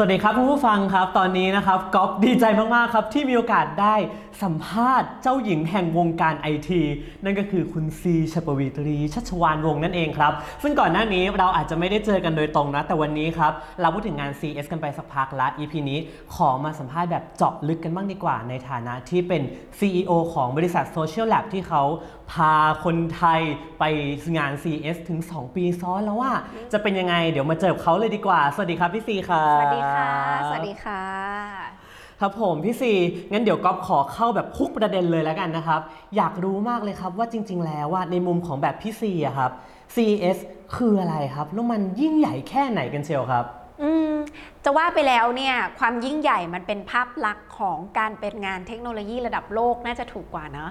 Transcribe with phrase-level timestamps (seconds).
[0.00, 3.94] สวัสดีครับคุณผู้ฟังครับตอนนี้นะครับก๊อฟดีใจมาก ๆ ครับ ที่มีโอกาสได้
[4.42, 6.82] สัมภาษณ์เจ้าหญิงแห่งวงการไอที
[7.24, 10.32] นั่นก็คือคุณซีชปวีตรีชัชวานวงนั่นเองครับ
[10.62, 15.98] ซึ่งก่อนหน้านี้เราอาจจะไม่ได้เจอกันโดยตรงนะ แต่วันนี้ครับ เราพูดถึงงาน CS กันไปสักพักละ EP นี้
[16.34, 19.42] ขอมาสัมภาษณ์แบบเจาะลึกกันบ้างดีกว่า ในฐานะที่เป็น
[19.78, 21.82] CEO ของบริษัท Social Lab ที่เขา
[22.32, 23.40] พาคนไทย
[23.78, 23.84] ไป
[24.36, 26.32] งาน CS ถึง 2 ปีซ้อนแล้วว่า
[26.72, 30.10] จะเป็นยังไง เดี๋ยวมาเจอเขาเลยดีกว่า สวัสดีครับพี่ซีครับสวัสดีค่ะ
[30.48, 31.02] สวัสดีค่ะ
[32.20, 32.92] ครับผมพี่ซี
[33.32, 35.80] งั้นเดี๋ยวก๊อฟขอเข้าแบบพุกประเด็นเลยแล้วกันนะครับ
[36.16, 39.50] อยากรู้มากเลยครับว่าจริง ๆ แล้วว่าในมุมของแบบพี่ซีอะครับ
[39.94, 40.38] CES
[40.76, 43.44] คืออะไรครับ แล้วมันยิ่งใหญ่แค่ไหนกันเชียวครับ
[43.82, 44.12] อืม
[44.64, 50.70] จะว่าไปแล้วเนี่ยความยิ่งใหญ่มันเป็นภาพลักษณ์ของการเป็นงานเทคโนโลยีระดับโลกน่าจะถูกกว่าเนอะ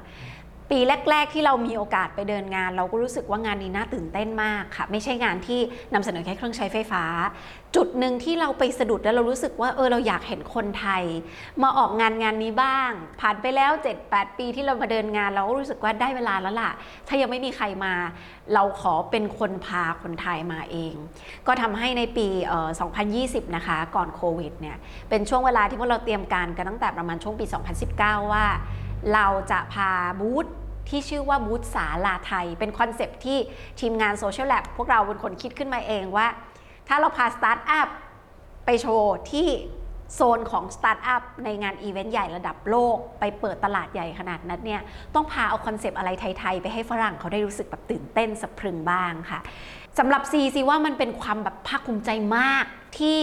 [0.72, 5.60] ปีแรก ๆ ที่เรามีโอกาสไปเดินงาน เราก็รู้สึกว่างานนี้น่าตื่นเต้นมากค่ะ ไม่ใช่งานที่
[5.94, 7.04] นำเสนอแค่เครื่องใช้ไฟฟ้า
[7.76, 11.04] จุดหนึ่งที่เราไปสะดุดแล้วเรารู้สึกว่าเออเราอยากเห็นคนไทย
[11.62, 13.72] มาออกงานงานนี้บ้าง ผ่านไปแล้ว
[14.06, 16.72] 7-8 ปีที่เรามาเดินงาน เราก็รู้สึกว่าได้เวลาแล้วล่ะ
[17.08, 17.94] ถ้ายังไม่มีใครมา
[18.54, 20.94] เราขอเป็นคนพาคนไทยมาเอง
[21.48, 22.70] ก็ทำให้ในปีออ
[23.12, 24.78] 2020 นะคะก่อนโควิดเนี่ย
[25.10, 27.46] เป็นช่วงเวลาที่พวกเราเตรียมการกันตั้งแต่ประมาณช่วงปี
[27.90, 28.46] 2019 ว่า
[29.14, 30.46] เราจะพาบูธ
[30.90, 33.38] ที่ชื่อว่าบูธศาลาไทย เป็นคอนเซปต์ที่
[33.80, 36.28] ทีมงาน Social Lab พวกเราเป็นคนคิดขึ้นมาเองว่า
[36.88, 37.88] ถ้าเราพาสตาร์ทอัพ
[38.66, 39.48] ไปโชว์ที่
[40.16, 44.82] โซนของสตาร์ทอัพในงานอีเวนต์ใหญ่ระดับโลก ไปเปิดตลาดใหญ่ขนาดนั้นเนี่ย
[45.16, 49.40] ต้องพาเอาคอนเซปต์อะไรไทย ๆ ไปให้ฝรั่งเขาได้รู้สึกแบบตื่นเต้นสะพรึงบ้างค่ะ
[50.00, 52.66] สำหรับซีซีว่ามันเป็นความแบบภาคภูมิใจมาก
[53.00, 53.20] ที่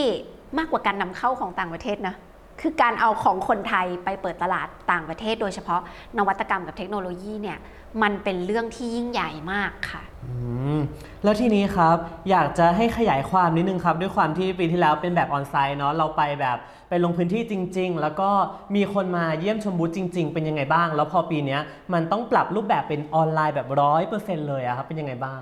[0.58, 2.14] มากกว่าการนำเข้าของต่างประเทศนะ
[2.60, 5.80] คือการเอาของคนไทยไปเปิดตลาดต่างประเทศ โดยเฉพาะ
[6.18, 7.58] นวัตกรรมกับเทคโนโลยีเนี่ย
[8.02, 10.34] มันเป็นเรื่องที่ยิ่งใหญ่มากค่ะอื
[10.76, 10.78] ม
[11.24, 11.96] แล้วทีนี้ครับ
[12.30, 16.58] อยากจะให้ขยายความนิดนึงครับ ด้วยความที่ปีที่แล้วเป็นแบบ onsite เนาะเราไปแบบ
[16.88, 18.30] ไปลงพื้นที่จริง ๆ แล้วก็
[18.76, 21.60] มีคนมาเยี่ยมชมบูธจริง ๆ เป็นยังไงบ้าง แล้วพอปีเนี้ย
[21.92, 25.40] มันต้องปรับรูปแบบเป็นออนไลน์แบบร้อยเปอร์เซ็นต์เลยอะครับเป็นยังไงบ้าง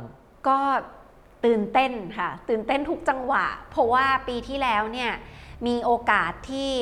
[0.49, 0.59] ก็
[1.45, 5.13] ตื่นเต้นค่ะ ตื่นเต้นทุกจังหวะ เพราะว่าปีที่แล้วเนี่ย
[5.67, 6.73] มีโอกาสที่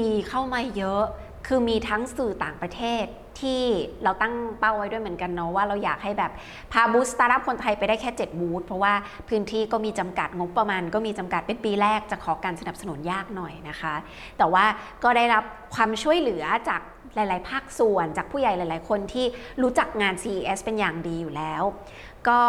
[0.00, 1.02] ดีๆ เข้ามาเยอะ
[1.46, 3.04] คือมีทั้งสื่อต่างประเทศ
[3.40, 3.62] ที่
[4.04, 6.32] เราตั้งเป้าไว้ด้วยเหมือนกันเนาะว่าเราอยากให้แบบ
[6.72, 8.94] พาบูธสตาร์ทอัพคนไทยไปได้แค่ 7 บูธเพราะว่า
[9.28, 13.94] พื้นที่ก็มีจำกัดงบประมาณ ก็มีจำกัดเป็นปีแรกจะขอการสนับสนุนยากหน่อยนะคะ
[14.38, 14.64] แต่ว่า
[15.04, 15.44] ก็ได้รับ
[15.74, 16.80] ความช่วยเหลือจาก
[17.14, 19.26] หลาย ๆ ภาคส่วนจากผู้ใหญ่หลาย ๆ คนที่
[19.62, 21.62] รู้จักงาน CES เป็นอย่างดีอยู่แล้ว
[22.28, 22.40] ก็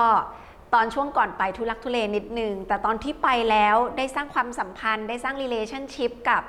[0.74, 6.44] ตอนช่วงก่อนไปทุลักทุเลนิดนึง แต่ตอนที่ไปแล้วได้สร้างความสัมพันธ์ ได้สร้าง relationship กับ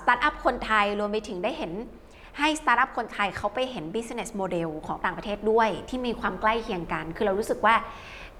[0.00, 1.72] สตาร์ทอัพคนไทยรวมไปถึงได้เห็น
[2.38, 7.74] ให้สตาร์ทอัพคนไทยเขาไปเห็น business model ของต่างประเทศด้วย ที่มีความใกล้เคียงกัน คือเรารู้สึกว่า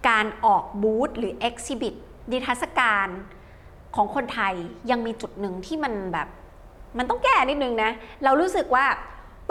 [0.09, 1.95] การออกบูธหรือ exhibit
[2.33, 3.09] นิทรรศการ
[3.97, 4.55] ของคนไทย
[4.91, 6.29] ยังมีจุดหนึ่งที่มันแบบ
[6.99, 7.91] มันต้องแก้นิดนึงนะ
[8.25, 8.87] เรารู้สึกว่า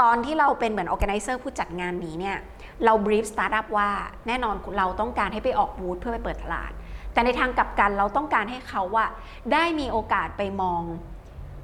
[0.02, 2.38] ตอนที่เราเป็นเหมือน organizer ผู้จัดงานนี้เนี่ย
[2.84, 3.90] เรา brief startup ว่า
[4.28, 6.72] แน่นอนเราต้องการให้ไปออกบูธเพื่อไปเปิดตลาด
[7.14, 9.06] แต่ในทางกลับกันเราต้องการให้เขาว่า
[9.54, 10.82] ได้มีโอกาสไปมอง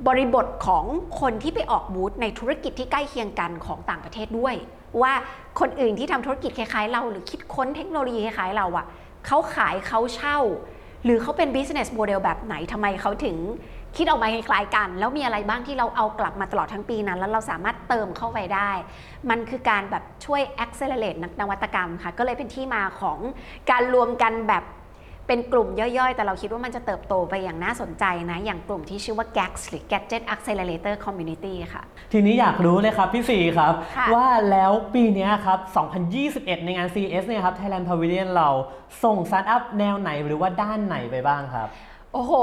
[0.08, 0.86] บริบทของ
[1.22, 4.56] คนที่ไปออกบูธในธุรกิจที่ใกล้เคียงกันของต่างประเทศด้วย
[5.02, 5.14] ว่า
[5.60, 8.86] คนอื่นที่ทำธุรกิจคล้ายๆ เรา หรือคิดค้นเทคโนโลยีคล้ายๆเราอะ
[9.28, 10.40] เขาขายเขาเช่า
[11.04, 13.36] หรือเขาเป็น business model แบบไหนทำไมเขาถึง
[13.98, 18.72] คิดออกมาคล้ายๆกัน แล้วมีอะไรบ้างที่เราเอากลับมาตลอดทั้งปีนั้น แล้วเราสามารถเติมเข้าไปได้
[19.30, 23.18] มันคือการแบบช่วย accelerate นวัตกรรมค่ะ ก็เลยเป็นที่มาของ
[23.72, 24.66] การรวมกันแบบ
[25.28, 35.60] เป็นกลุ่มย่อยๆ แต่เราคิดว่ามันจะเติบโตไปอย่างน่าสนใจนะ อย่างกลุ่มที่ชื่อว่า GAX หรือ Gadget Accelerator Community ค่ะ ทีนี้อยากรู้เลยครับพี่สีครับค่ะว่าแล้วปีเนี้ยครับ
[36.12, 38.50] 2021 ในงาน CES เนี่ยครับ Thailand Pavilion เรา
[39.04, 41.70] ส่งสตาร์ทอัพแนวไหนหรือว่าด้านไหนไปบ้างครับ
[42.14, 42.34] โอ้โห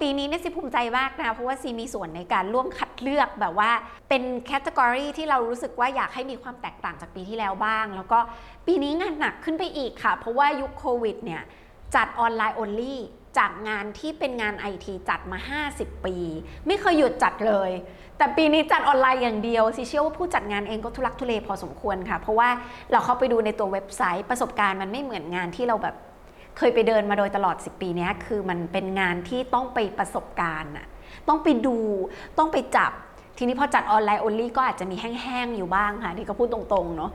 [0.00, 3.70] ปีนี้เนี่ยซีภูมิใจมากนะ เพราะว่าซีมีส่วนในการร่วมคัดเลือกแบบว่า
[4.08, 8.18] เป็น category ที่เรารู้สึกว่าอยากให้มีความแตกต่างจากปีที่แล้วบ้าง แล้วก็
[8.66, 11.42] ปีนี้งานหนักขึ้นไปอีกค่ะ เพราะว่ายุคโควิดเนี่ย
[11.94, 12.96] จัดออนไลน์ only
[13.38, 16.16] จากงานที่เป็นงานไอทีจัดมา 50 ปี
[16.66, 17.70] ไม่เคยหยุดจัดเลย
[18.18, 22.48] แต่ปีนี้จัดออนไลน์อย่างเดียวซีเชื่อว่าผู้จัดงานเองก็ทุลักทุเลพอสมควรค่ะ เพราะว่า
[22.92, 25.96] เราเข้าไปดูในตัวเว็บไซต์ประสบการณ์มันไม่เหมือนงานที่เราแบบ
[26.58, 30.86] เคยไปเดินมาโดยตลอด 10 ปีนี้คือมันเป็นงานที่ต้องไปประสบการณ์อะ
[31.28, 31.76] ต้องไปดู
[32.38, 32.92] ต้องไปจับ
[33.38, 37.10] ทีนี้พอจัดออนไลน์ only ก็อาจจะมีแห้งๆอยู่บ้างค่ะนี่ก็พูดตรงๆเนาะ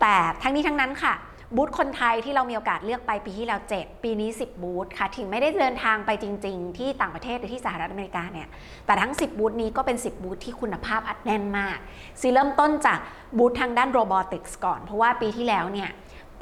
[0.00, 1.14] แต่ทั้งนี้ทั้งนั้นค่ะ
[1.56, 8.48] บูธคนไทยที่เรามีโอกาสเลือกไปปีที่แล้ว 7 ปีนี้ 10 บูธค่ะถึงไม่ได้เดินทางไปจริง ๆ ที่ต่างประเทศหรือที่สหรัฐอเมริกาเนี่ย
[8.86, 11.78] แต่ทั้ง 10 บูธนี้ก็เป็น 10 บูธที่คุณภาพอัดแน่นมาก
[12.20, 12.98] ซีเริ่มต้นจาก
[13.38, 15.90] บูธทางด้าน robotics ก่อน เพราะว่าปีที่แล้วเนี่ย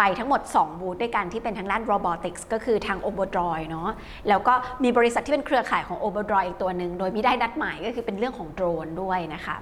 [0.02, 3.90] ไปทั้งหมด 2 บูธด้วยกันที่เป็นทางด้าน robotics ก็คือทาง o b o d r o i เนาะ
[4.28, 4.54] แล้วก็
[4.84, 9.56] มีบริษัทที่เป็นเครือข่ายของ o b o d r o i อีกตัวหนึ่งโดยไม่ได้นัดหมายก็คือเป็นเรื่องของโดรนด้วยนะคะ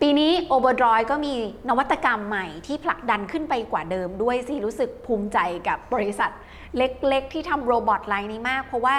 [0.00, 1.34] ปีนี้ o b o d r o i ก็มี
[1.68, 5.38] นวัตกรรมใหม่ที่ผลักดันขึ้นไปกว่าเดิมด้วยซีรู้สึกภูมิใจ
[5.68, 6.30] กับบริษัท
[6.76, 8.96] เล็กๆ ที่ทำ robot line นี้มาก เพราะว่า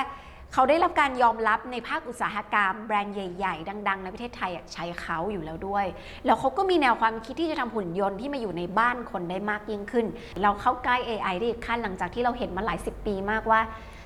[0.56, 5.86] เขาได้รับการยอมรับในภาคอุตสาหกรรม แบรนด์ใหญ่ๆ ดัง ๆ ในประเทศไทยใช้เขาอยู่แล้วด้วย
[6.26, 10.06] แล้วเขาก็มีแนวความคิดที่จะทำหุ่นยนต์ที่มาอยู่ในบ้านคนได้มากยิ่งขึ้น
[10.42, 13.60] เราเข้าใกล้ AI ได้อีกขั้นหลังจากที่เราเห็นมาหลายสิบปีมากว่า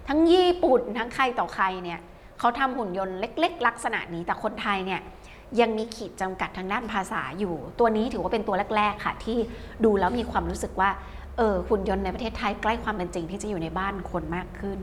[0.07, 1.99] ทั้งญี่ปุ่นทั้งใครต่อใครเนี่ย
[2.39, 4.99] เขาทำหุ่นยนต์เล็ก ๆ ลักษณะนี้แต่คนไทยเนี่ย
[5.59, 9.38] ยังมีขีดจำกัดทางด้านภาษาอยู่ ตัวนี้ถือว่าเป็นตัวแรก ๆ ค่ะ ที่
[9.85, 10.89] ดูแล้วมีความรู้สึกว่า
[11.38, 14.79] เออหุ่นยนต์ในประเทศไทยใกล้ความเป็นจริงที่จะอยู่ในบ้านคนมากขึ้น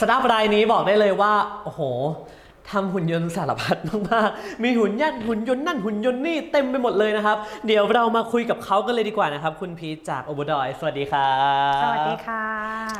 [0.00, 1.32] สตาร์ทรายนี้บอกได้เลยว่า
[1.64, 1.80] โอ้โห
[2.70, 3.76] ทำหุ่นยนต์สารพัด
[4.10, 7.36] มากๆ มีหุ่นยันหุ่นยนต์นั่นหุ่นยนต์นี่เต็มไปหมดเลยนะครับ
[7.66, 11.32] เดี๋ยวเรามาคุยกับเขากันเลยดีกว่านะครับ คุณพีชจากโอเบดอย สวัสดีครั
[11.78, 12.44] บสวัสดีค่ะ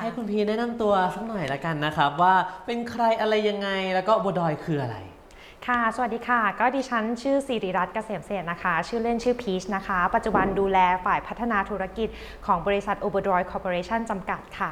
[0.02, 2.34] ให้คุณพีชแนะนำตัวสักหน่อยละกันนะครับ ว่า
[2.66, 4.96] เป็นใครอะไรยังไงแล้วก็โอเบดอยคืออะไร
[5.68, 12.08] ค่ะ สวัสดีค่ะ ก็ดิฉันชื่อสิริรัตน์เกษมเศษนะคะ ชื่อเล่นชื่อพีชนะคะ ปัจจุบันดูแลฝ่ายพัฒนาธุรกิจ
[12.46, 14.70] ของบริษัท o b e r o y Corporation จำกัดค่ะ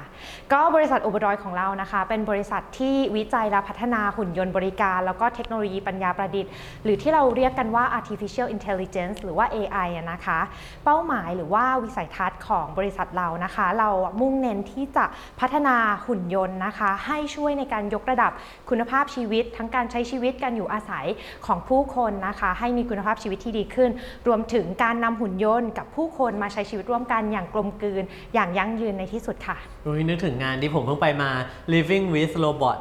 [0.52, 6.50] ก็บริษัท o b e r o y ของเรานะคะ เป็นบริษัทที่วิจัยและพัฒนาหุ่นยนต์บริการ แล้วก็เทคโนโลยีปัญญาประดิษฐ์
[6.84, 10.38] หรือที่เราเรียกกันว่า artificial intelligence หรือว่า AI นะคะ
[10.84, 13.88] เป้าหมายหรือว่าวิสัยทัศน์ของบริษัทเรานะคะ เรา
[14.20, 15.04] มุ่งเน้นที่จะ
[15.40, 15.76] พัฒนา
[16.06, 18.32] หุ่นยนต์นะคะ ให้ช่วยในการยกระดับ
[18.70, 21.06] คุณภาพชีวิต ทั้งการใช้ชีวิตการอยู่อาศัย
[21.46, 23.90] ของผู้คนนะคะ ให้มีคุณภาพชีวิตที่ดีขึ้น
[24.28, 28.02] รวมถึงการนำหุ่นยนต์กับผู้คนมาใช้ชีวิตร่วมกันอย่างกลมกลืน
[28.34, 29.56] อย่างยั่งยืนในที่สุดค่ะ
[29.86, 31.30] อุ้ยนึกถึงงานที่ผมเพิ่งไปมา
[31.72, 32.78] Living with Robot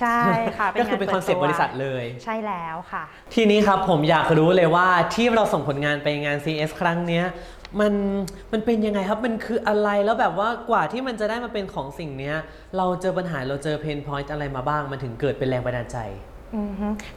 [0.00, 0.20] ใช่
[0.58, 7.26] ค่ะก็คือเป็นคอนเซปต์บริษัทเลย ใช่แล้วค่ะ ทีนี้ครับผมอยากรู้เลยว่าที่เราส่งผลงานไปงาน CES ครั้งเนี้ย
[7.80, 7.92] มัน
[8.52, 12.36] มันเป็นยังไงครับ มันคืออะไรแล้วแบบว่ากว่าที่มันจะได้มาเป็นของสิ่งเนี้ย
[12.76, 16.37] เราเจอปัญหาเราเจอ pain point อะไรมาบ้าง มันถึงเกิดเป็นแรงบันดาลใจอือฮึ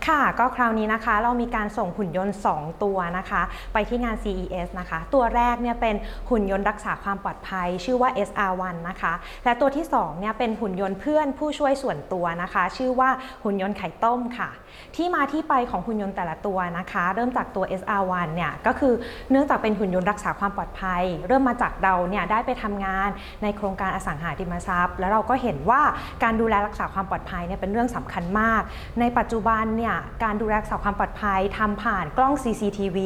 [0.07, 3.42] ค่ะ ก็คราวนี้นะคะเรามีการส่งหุ่นยนต์ 2 ตัวนะคะ
[3.74, 5.95] ไปที่งาน CES นะคะ ตัวแรกเนี่ยเป็น
[6.30, 9.13] หุ่นยนต์รักษาความปลอดภัย ชื่อว่า SR1 นะคะ
[9.45, 13.10] และตัวที่2เนี่ยเป็นหุ่นยนต์เพื่อนผู้ช่วยส่วนตัวนะคะ ชื่อว่า
[13.44, 14.50] หุ่นยนต์ไข่ต้มค่ะ
[14.95, 18.94] ที่มาที่ไปของหุ่นยนต์แต่ละตัวนะคะ เริ่มจากตัว SR1 เนี่ยก็คือ
[19.31, 23.10] เนื่องจากเป็นหุ่นยนต์รักษาความปลอดภัย เริ่มมาจากเราเนี่ยได้ไปทำงาน
[23.44, 25.81] ในโครงการอสังหาริมทรัพย์ แล้วเราก็เห็นว่า
[26.24, 28.62] การดูแลรักษาความปลอดภัยเนี่ยเป็นเรื่องสำคัญมาก
[29.00, 32.98] ในปัจจุบันเนี่ยการดูแลรักษาความปลอดภัยทำผ่านกล้อง CCTV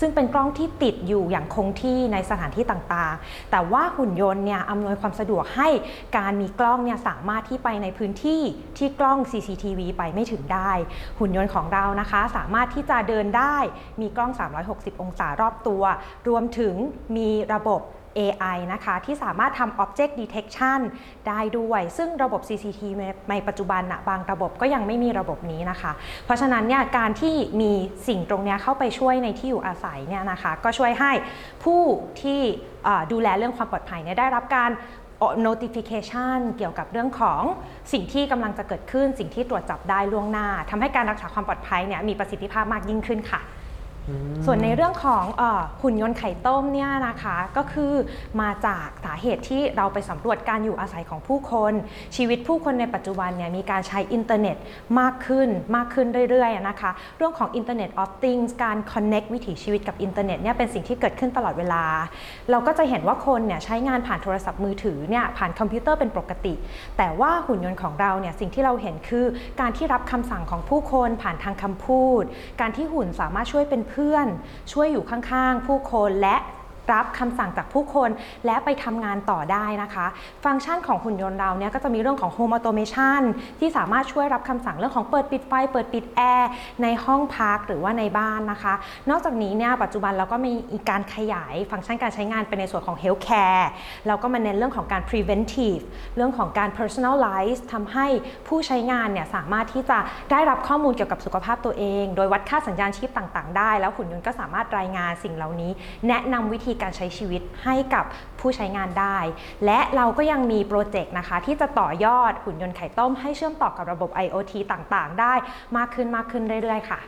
[0.00, 5.68] ซึ่งเป็นกล้องที่ติดอยู่อย่างคงที่ในสถานที่ต่างๆ แต่ว่าหุ่นยนต์เนี่ยอำนวยความสะดวกให้
[6.16, 8.42] การมีกล้องเนี่ยสามารถที่ไปในพื้นที่
[8.78, 10.72] ที่กล้อง CCTV ไปไม่ถึงได้
[11.18, 13.56] หุ่นยนต์ของเรานะคะ สามารถที่จะเดินได้
[14.00, 14.30] มีกล้อง
[14.66, 15.82] 360 องศารอบตัว
[16.28, 16.74] รวมถึง
[17.16, 17.80] มีระบบ
[18.18, 20.80] AI นะคะที่สามารถทำ Object Detection
[21.28, 25.92] ได้ด้วย ซึ่งระบบ CCTV ในปัจจุบันนะบางระบบก็ยังไม่มีระบบนี้นะคะ
[26.24, 27.72] เพราะฉะนั้นเนี่ยการที่มี
[28.08, 31.12] สิ่งตรงนี้เข้าไปช่วยในที่อยู่อาศัยเนี่ยนะคะก็ช่วยให้
[31.64, 31.82] ผู้
[32.22, 32.40] ที่
[33.12, 34.70] ดูแลเรื่องความปลอดภัยเนี่ยได้รับการ
[35.46, 37.42] notification เกี่ยวกับเรื่องของ
[37.92, 43.40] สิ่งที่กำลังจะเกิดขึ้น สิ่งที่ตรวจจับได้ล่วงหน้าทำให้การรักษาความปลอดภัยเนี่ยมีประสิทธิภาพมากยิ่งขึ้นค่ะ
[44.46, 45.42] ส่วนในเรื่องของอ
[45.82, 47.92] หุ่นยนต์ไข่ต้มเนี่ยนะคะก็คือ
[48.40, 51.72] มาจากสาเหตุที่เราไปสำรวจการอยู่อาศัยของผู้คน
[52.16, 54.56] ชีวิตผู้คนในปัจจุบันเนี่ยมีการใช้อินเทอร์เน็ต
[55.00, 61.84] มากขึ้นมากขึ้นเรื่อยๆนะคะเรื่องของ Internet of Things การ connect วิถีชีวิตกับอินเทอร์เน็ตเนี่ยเป็นสิ่งที่เกิดขึ้นตลอดเวลา
[62.50, 66.54] เราก็จะเห็นว่าคนเนี่ยใช้งานผ่านโทรศัพท์มือถือเนี่ยผ่านคอมพิวเตอร์เป็นปกติ
[66.98, 69.26] แต่ว่าหุ่นยนต์ของเราเนี่ยสิ่งที่เราเห็นคือ
[69.60, 72.22] การที่รับคำสั่งของผู้คนผ่านทางคำพูด
[72.60, 73.99] การที่หุ่นสามารถช่วยเป็นเพื่อน
[74.72, 76.36] ช่วยอยู่ข้างๆ ผู้คนและ
[76.92, 78.10] รับคำสั่งจากผู้คน
[78.46, 80.06] และไปทำงานต่อได้นะคะ
[80.44, 83.22] ฟังก์ชันของหุ่นยนต์เราเนี่ยก็จะมีเรื่องของ Home Automation
[83.60, 86.50] ที่สามารถช่วยรับคำสั่งเรื่องของเปิดปิดไฟ เปิดปิดแอร์
[86.82, 88.74] ในห้องพักหรือว่าในบ้านนะคะ
[89.10, 90.52] นอกจากนี้เนี่ยปัจจุบันเราก็มี
[90.90, 93.66] การขยายฟังก์ชันการใช้งานไปในส่วนของ Healthcare
[94.06, 95.84] แล้วก็มาเน้นเรื่องของการ preventive
[96.16, 98.06] เรื่องของการ personalize ทำให้
[98.48, 99.98] ผู้ใช้งานเนี่ยสามารถที่จะ
[100.30, 105.70] ได้รับข้อมูลเกี่ยวกับสุขภาพตัวเอง โดยวัดค่าสัญญาณชีพต่าง ๆ ได้ แล้วหุ่นยนต์ก็สามารถรายงานสิ่งเหล่านี้
[106.08, 108.04] แนะนำวิธีการใช้ชีวิตให้กับ
[108.40, 109.18] ผู้ใช้งานได้
[109.64, 115.34] และเราก็ยังมีโปรเจกต์นะคะ ที่จะต่อยอดหุ่นยนต์ไข่ต้ม ให้เชื่อมต่อกับระบบ IoT ต่างๆ ได้
[115.76, 117.00] มากขึ้นมากขึ้นเรื่อยๆ ค่ะ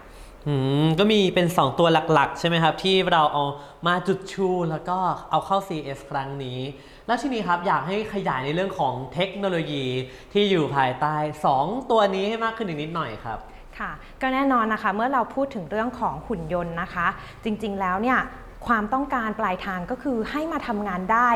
[0.46, 3.44] อืมก็มีเป็น 2 ตัวหลักๆ ใช่ไหมครับ ที่เราเอา
[3.86, 4.98] มาจุดชูแล้วก็
[5.30, 6.60] เอาเข้า CS ครั้งนี้
[7.06, 9.84] แล้วทีนี้ครับอยากให้ขยายในเรื่องของเทคโนโลยี
[10.32, 11.16] ที่อยู่ภายใต้
[11.54, 13.38] 2 ตัวนี้ให้มากขึ้นอีกนิดหน่อยครับ
[13.78, 17.06] ค่ะก็แน่นอนนะคะเมื่อเราพูดถึงเรื่องของหุ่นยนต์นะคะ
[17.44, 18.18] จริงๆแล้วเนี่ย
[18.66, 21.30] ความต้องการปลายทางก็คือให้มาทำงานได้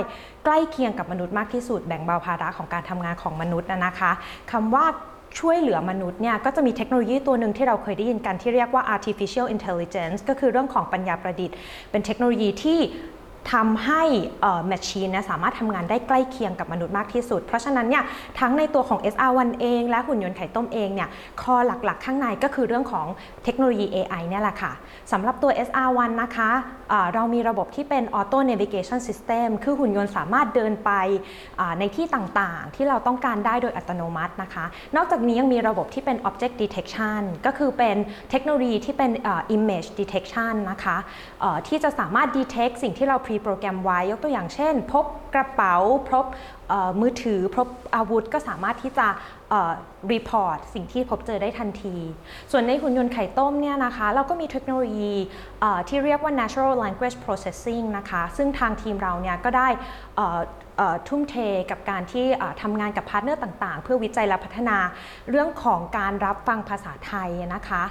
[0.45, 4.12] ใกล้เคียงกับมนุษย์มากที่สุดแบ่งเบาภาระของการทำงานของมนุษย์นะคะคะ
[4.52, 4.87] คำว่า
[5.38, 11.56] ช่วยเหลือมนุษย์เนี่ยก็จะมีเทคโนโลยีตัวหนึ่งที่เราเคยได้ยินกันที่เรียกว่า artificial intelligence ก็คือเรื่องของปัญญาประดิษฐ์
[11.90, 12.78] เป็นเทคโนโลยีที่
[13.52, 14.02] ทำให้
[14.66, 18.04] แมชชีนนี่ยสามารถทำงานได้ใกล้เคียงกับมนุษย์มากที่สุด เพราะฉะนั้นเนี่ย
[18.40, 21.08] ทั้งในตัวของ SR1 เอง และหุ่นยนต์ไข่ต้มเองเนี่ย
[21.42, 23.06] คอหลักๆ ข้างในก็คือเรื่องของ
[23.44, 24.72] เทคโนโลยี AI เนี่ยแหละค่ะ
[25.12, 26.50] สำหรับตัว SR1 นะคะ
[27.14, 30.90] เรามีระบบที่เป็น Auto Navigation System คือหุ่นยนต์สามารถเดินไป
[31.78, 34.64] ในที่ต่างๆ ที่เราต้องการได้โดยอัตโนมัตินะคะ
[34.96, 37.96] นอกจากนี้ยังมีระบบที่เป็น Object Detection ก็คือเป็น
[38.30, 40.96] เทคโนโลยีที่เป็นอ่อ Image Detection นะคะ
[41.68, 45.75] ที่จะสามารถ detect สิ่งที่เรา pre โปรแกรมไว้ยกตัวอย่างเช่น พบกระเป๋า
[46.09, 46.25] พบ
[47.00, 49.06] มือถือพบอาวุธก็สามารถที่จะ
[49.50, 49.73] เอ่อ
[50.12, 51.96] report สิ่งที่พบเจอได้ทันที
[52.50, 55.14] ส่วนในหุ่นยนต์ไข่ต้มเนี่ยนะคะ เราก็มีเทคโนโลยี
[55.88, 59.68] ที่เรียกว่า natural language processing นะคะ ซึ่งทางทีมเราเนี่ยก็ได้
[61.08, 61.37] ทุ่มเท
[61.70, 62.26] กับการที่
[62.62, 64.78] ทำงานกับ partner ต่างๆ เพื่อวิจัยและพัฒนา
[65.30, 67.82] เรื่องของการรับฟังภาษาไทยนะคะ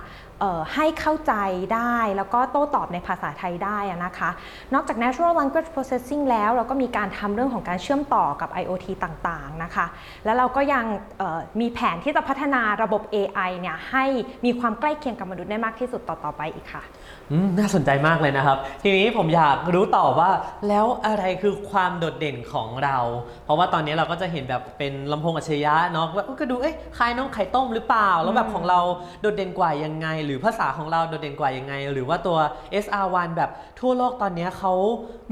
[0.75, 1.33] ให้เข้าใจ
[1.73, 4.29] ได้แล้วก็โต้ตอบในภาษาไทยได้นะคะ
[4.73, 9.85] นอกจาก natural language processing แล้วเราก็มีการทำเรื่องของการเชื่อมต่อกับ IoT ต่างๆนะคะ
[10.25, 10.85] แล้วเราก็ยัง
[11.61, 14.05] มีแผนที่จะพัฒนาระบบ AI เนี่ยให้
[14.45, 16.83] มีความใกล้เคียงกับมนุษย์ได้มากที่สุดต่อๆไปอีกค่ะ
[17.57, 20.29] น่าสนใจมากเลยนะครับ ทีนี้ผมอยากรู้ต่อว่า
[20.67, 22.97] แล้วอะไรคือความโดดเด่นของเรา
[23.45, 28.79] เพราะว่าตอนนี้เราก็จะเห็นแบบเป็นลำโพงอัจฉริยะเนาะว่าก็ดูเอ๊ะคล้ายน้องไข่ต้มหรือเปล่า แล้วแบบของเรา
[29.21, 32.37] โดดเด่นกว่ายังไง หรือภาษาของเราโดดเด่นกว่ายังไง หรือว่าตัว
[32.83, 34.73] SR1 แบบทั่วโลกตอนนี้เขา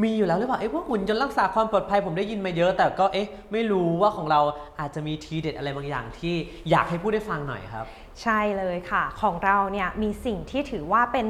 [0.03, 4.41] มีอยู่แล้วหรือเปล่าเอ๊ะพวกหุ่นยนต์รักษาความปลอดภัยผมได้ยินมาเยอะแต่ก็เอ๊ะไม่รู้ว่าของเรา
[4.79, 6.35] อาจจะมีทีเด็ดอะไรบางอย่างที่
[6.69, 7.85] อยากให้พูดได้ฟังหน่อยครับ
[8.21, 11.27] ใช่เลยค่ะ ของเราเนี่ยมีสิ่งที่ถือว่าเป็น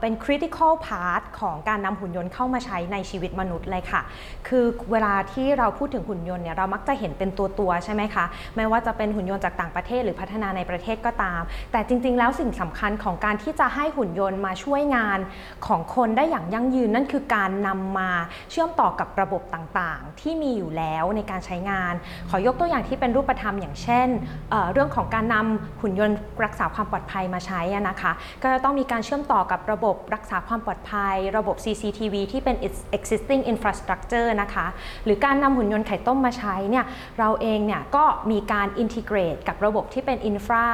[0.00, 4.02] เป็น critical part ของการนำหุ่นยนต์เข้ามาใช้ในชีวิตมนุษย์เลยค่ะ
[4.48, 8.24] คือเวลาที่เราพูดถึงหุ่นยนต์เนี่ยเรามักจะเห็นเป็นตัวตัวๆใช่ไหมคะ
[8.56, 11.40] ไม่ว่าจะเป็นหุ่นยนต์จากต่างประเทศหรือพัฒนาในประเทศก็ตาม
[11.72, 15.18] แต่จริง ๆ แล้วสิ่งสำคัญของการที่จะให้หุ่นยนต์มาช่วยงาน
[15.66, 18.10] ของคนได้อย่างยั่งยืนนั่นคือการนำมา
[18.50, 21.94] เชื่อมต่อกับระบบต่างๆ ที่มีอยู่แล้วในการใช้งาน
[22.30, 24.08] ขอยกตัวอย่างที่เป็นรูปธรรมอย่างเช่น
[24.50, 32.56] เเรื่องของการนำหุ่นยนต์รักษาความปลอดภัยมาใช้นะคะ ก็จะต้องมีการเชื่อมต่อกับระบบรักษาความปลอดภัย ระบบ CCTV ที่เป็น
[32.96, 34.66] existing infrastructure นะคะ
[35.04, 36.84] หรือการนำหุ่นยนต์ไข่ต้มมาใช้เนี่ย
[37.18, 40.68] เราเองเนี่ยก็มีการ integrate กับระบบที่เป็น infra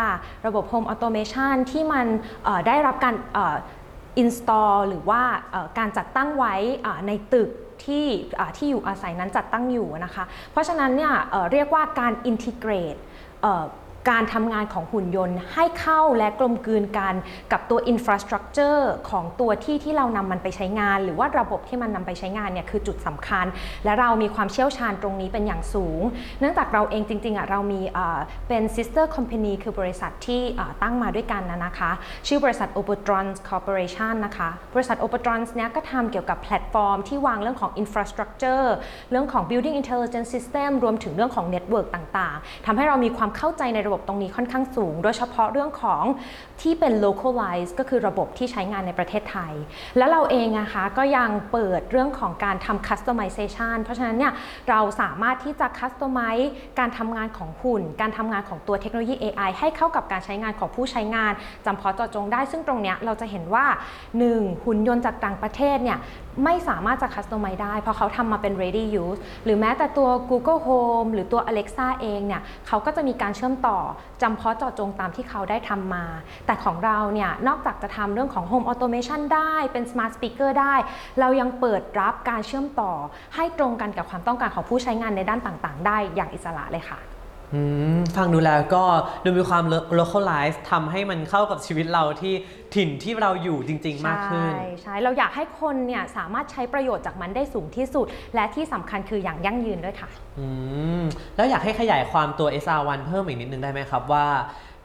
[0.46, 2.06] ระบบ home automation ที่มัน
[2.66, 3.14] ได้รับการ
[4.22, 5.22] install หรือว่า
[5.78, 6.54] การจัดตั้งไว้
[7.06, 7.50] ในตึก
[7.84, 8.06] ที่
[8.56, 11.14] ที่อยู่อาศัยนั้นจัดตั้งอยู่นะคะ เพราะฉะนั้นเนี่ย
[11.52, 13.00] เรียกว่าการ integrate
[14.10, 17.14] การทำงานของหุ่นยนต์ให้เข้าและกลมกลืนกัน
[17.52, 23.46] กับตัว infrastructure ของตัวที่ที่เรานำมันไปใช้งาน หรือว่าระบบที่มันนำไปใช้งานเนี่ยคือจุดสำคัญ
[23.84, 26.02] และเรามีความเชี่ยวชาญตรงนี้เป็นอย่างสูง
[26.40, 27.80] เนื่องจากเราเองจริงๆอะเรามี
[28.48, 30.42] เป็น sister company คือบริษัทที่
[30.82, 31.90] ตั้งมาด้วยกันนะนะคะ
[32.26, 38.66] ชื่อบริษัท Obotrons Corporation นะคะ บริษัท Obotrons เนี่ยก็ทำเกี่ยวกับแพลตฟอร์มที่วางเรื่องของ infrastructure
[39.10, 46.04] เรื่องของ building intelligence system รวมถึงเรื่องของ network ต่างๆทำให้เรามีความเข้าใจในระบบบตรงนี้ค่อนข้างสูง โดยเฉพาะเรื่องของ
[46.62, 49.52] ที่เป็น localize ก็คือระบบที่ใช้งานในประเทศไทย
[49.98, 54.32] แล้วเราเองนะคะก็ยังเปิดเรื่องของการทำ customization เพราะฉะนั้นเนี่ย
[54.70, 56.48] เราสามารถที่จะ customize
[56.78, 61.32] การทำงานของหุ่น การทำงานของตัวเทคโนโลยี AI ให้เข้ากับการใช้งานของผู้ใช้งาน
[61.66, 63.66] จำเพาะเจาะจงได้ ซึ่งตรงเนี้ยเราจะเห็นว่า
[64.14, 64.64] 1.
[64.64, 65.98] หุ่นยนต์จากต่างประเทศเนี่ย
[66.44, 73.78] ไม่สามารถจะ customize ได้ เพราะเขาทำมาเป็น ready use หรือแม้แต่ตัว Google Home หรือตัว Alexa เองเนี่ยเขาก็จะมีการเชื่อมต่อ
[74.22, 76.04] จำเพาะเจาะจงตามที่เขาได้ทำมา
[76.46, 80.74] แต่ของเราเนี่ยนอกจากจะทำเรื่องของ Home Automation ได้เป็น Smart Speaker ได้
[81.20, 82.92] เรายังเปิดรับการเชื่อมต่อ
[83.34, 87.13] ให้ตรงกันกับความต้องการของผู้ใช้งานในด้านต่างๆ ได้อย่างอิสระเลยค่ะ
[88.16, 88.84] ฟังดูแล้วก็
[89.24, 89.64] ดูมีความ
[89.98, 92.34] localize ทำให้มันเข้ากับชีวิตเราที่
[92.74, 100.08] ถิ่นที่เราอยู่จริง ๆ มากขึ้น ใช่ใช่เราอยากให้คนเนี่ยสามารถใช้ประโยชน์จากมันได้สูงที่สุด และที่สำคัญคืออย่างยั่งยืนด้วยค่ะ
[100.38, 100.46] อื
[101.00, 101.02] ม
[101.36, 104.26] แล้วอยากให้ขยายความตัว SR1 เพิ่มอีกนิดนึงได้ไหมครับว่า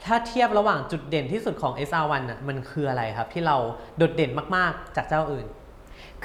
[0.05, 3.55] ถ้าเทียบระหว่างจุดเด่นที่สุดของ SR1 น่ะมันคืออะไรครับ ที่เรา
[3.97, 5.45] โดดเด่นมาก ๆ จากเจ้าอื่น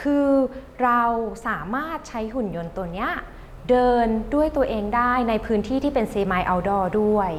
[0.01, 0.29] คือ
[0.83, 1.03] เรา
[1.49, 3.11] สามารถใช้หุ่นยนต์ตัวเนี้ย
[3.71, 7.31] เดินด้วยตัวเองได้ในพื้นที่ที่เป็นเซม i เอาดอร์ด้วย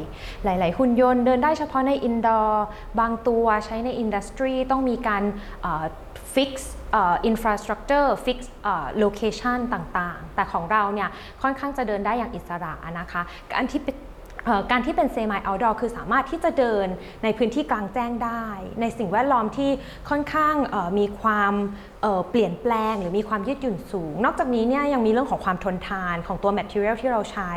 [0.44, 2.66] หลาย ๆ หุ่นยนต์เดินได้เฉพาะใน indoor
[3.00, 5.24] บางตัวใช้ใน industry ต้องมีการ
[6.34, 11.10] fix infrastructure fix location ต่าง ๆ แต่ของเราเนี่ย
[11.42, 13.22] ค่อนข้างจะเดินได้อย่างอิสระนะคะ
[13.54, 13.96] การที่เป็น
[14.46, 16.88] เอ่อการที่เป็นเซม i เอาดอร์คือสามารถที่จะเดิน
[17.24, 18.46] ในพื้นที่กลางแจ้งได้
[18.82, 19.72] ในสิ่งแวดล้อมที่
[20.10, 20.56] ค่อนข้าง
[21.00, 21.54] มีความ
[22.30, 27.52] เปลี่ยนแปลงหรือมีความยืดหยุ่นสูง นอกจากนี้เนี่ยยังมีเรื่องของความทนทานของตัว material ที่เราใช้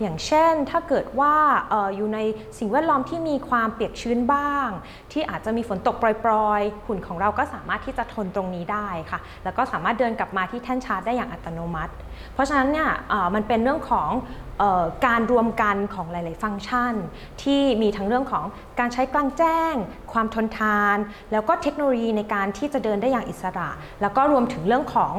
[0.00, 1.34] อย่างเช่นถ้าเกิดว่า
[1.72, 2.18] อออยู่ใน
[2.58, 4.68] สิ่งแวดล้อมที่มีความเปียกชื้นบ้าง
[5.12, 11.94] ที่อาจจะมีฝนตกปรอยๆ หุ่นของเราก็สามารถที่จะทนตรงนี้ได้ค่ะ แล้วก็สามารถเดินกลับมาที่แท่นชาร์จได้อย่างอัตโนมัติ
[12.34, 12.90] เพราะฉะนั้นเนี่ย
[13.34, 14.10] มันเป็นเรื่องของ
[15.06, 16.94] การรวมกันของหลาย ๆ ฟังก์ชัน
[17.42, 18.44] ที่มีทั้งเรื่องของ
[18.80, 19.74] การใช้กลางแจ้ง
[20.12, 20.96] ความทนทาน
[21.32, 23.68] แล้วก็เทคโนโลยีในการที่จะเดินได้อย่างอิสระ
[24.00, 25.12] แล้วก็รวมถึงเรื่องของ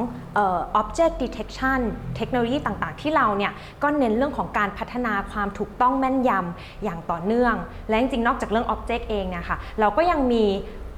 [0.80, 1.80] object detection
[2.16, 3.52] เทคโนโลยีต่างๆ ที่เราเนี่ย
[3.82, 7.54] ก็เน้นเรื่องของการพัฒนาความถูกต้องแม่นยำอย่างต่อเนื่อง
[7.88, 10.44] และจริงๆ นอกจากเรื่อง object เองเนี่ยค่ะเราก็ยังมี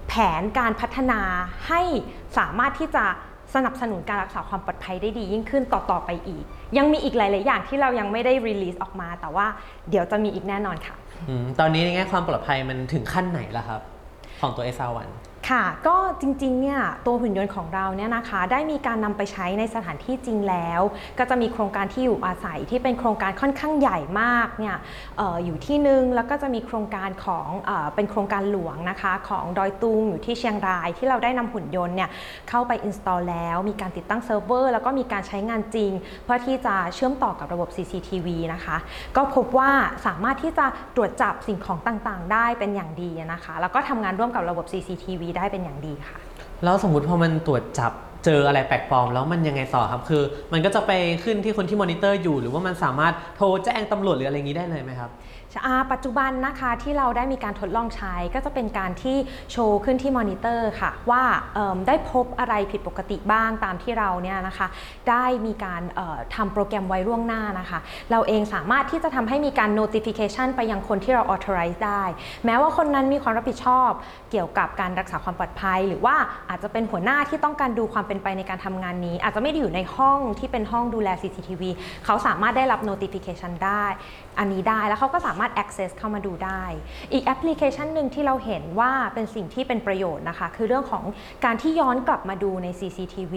[0.09, 1.21] แผนการพัฒนา
[1.69, 1.81] ให้
[2.39, 3.05] สามารถที่จะ
[3.55, 6.45] สนับสนุนการรักษาความปลอดภัยได้ดียิ่งขึ้นต่อ ๆ ไปอีก
[6.77, 9.47] ยังมีอีกหลาย ๆ อย่างที่เรายังไม่ได้รีลีสออกมา แต่ว่า
[9.91, 10.97] เดี๋ยวจะมีอีกแน่นอนค่ะ
[11.61, 13.81] ตอนนี้ในแง่ความปลอดภัยมันถึงขั้นไหนแล้วครับ
[14.41, 15.09] ของตัว SR1
[15.51, 20.81] ค่ะ ก็จริงๆ เนี่ยตัวหุ่นยนต์ของเราเนี่ยนะคะ ได้มีการนำไปใช้ในสถานที่จริงแล้ว
[21.19, 24.77] ก็จะมีโครงการที่อยู่อาศัยที่เป็นโครงการค่อนข้างใหญ่มากเนี่ย
[25.21, 32.11] อออยู่ที่หนึ่งแล้วก็จะมีโครงการของเออเป็นโครงการหลวงนะคะ ของดอยตุงอยู่ที่เชียงราย ที่เราได้นำหุ่นยนต์เนี่ย
[32.49, 35.93] เข้าไป install แล้ว มีการติดตั้งเซิร์ฟเวอร์แล้วก็มีการใช้งานจริง
[36.25, 38.77] เพื่อที่จะเชื่อมต่อกับระบบ CCTV นะคะ
[39.17, 39.71] ก็พบว่า
[40.07, 46.19] สามารถที่จะตรวจจับสิ่งของต่างๆ ได้เป็นอย่างดีนะคะ แล้วก็ทำงานร่วมกับระบบ CCTV ได้เป็นอย่างดีค่ะ
[46.65, 47.93] แล้วสมมติพอมันตรวจจับ
[48.25, 50.23] เจออะไรแปลกปลอมแล้วมันยังไงต่อครับ คือ
[50.53, 50.93] มันก็จะไป
[51.25, 55.11] ขึ้นที่คนที่มอนิเตอร์อยู่ หรือว่ามันสามารถโทรแจ้งตำรวจหรืออะไรอย่างนี้ได้เลยไหมครับ
[55.93, 59.17] ปัจจุบันนะคะที่เราได้มีการทดลองใช้ก็จะเป็นการที่
[59.53, 61.23] โชว์ขึ้นที่มอนิเตอร์ค่ะ ว่า
[61.89, 64.67] ได้พบอะไรผิดปกติบ้างตามที่เราเนี่ยนะคะ
[65.11, 67.79] ได้มีการเอ่อทำโปรแกรมไว้ล่วงหน้านะคะ
[68.11, 72.03] เราเองสามารถที่จะทำให้มีการ notification ไปยังคนที่เรา authorize ได้
[72.45, 73.91] แม้ว่าคนนั้นมีความรับผิดชอบ
[74.31, 76.17] เกี่ยวกับการรักษาความปลอดภัย หรือว่า
[76.51, 81.63] อาจจะเป็นหัวหน้าที่ต้องการดูความเป็นไปในการทำงานนี้ อาจจะไม่ได้อยู่ในห้องที่เป็นห้องดูแล CCTV
[82.05, 83.85] เขาสามารถได้รับ notification ได้
[84.39, 86.63] อันนี้ได้แล้วเขาก็สามารถ access เข้ามาดูได้
[87.13, 91.05] อีกแอปพลิเคชันหนึ่งที่เราเห็นว่าเป็นสิ่งที่เป็นประโยชน์นะคะ คือเรื่องของ
[91.45, 93.35] การที่ย้อนกลับมาดูใน CCTV